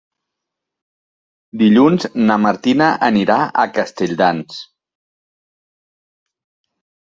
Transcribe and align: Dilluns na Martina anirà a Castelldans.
Dilluns 1.63 2.07
na 2.31 2.39
Martina 2.47 2.89
anirà 3.09 3.37
a 3.45 3.67
Castelldans. 3.77 4.59